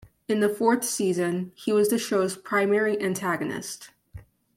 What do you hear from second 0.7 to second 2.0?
season, he was the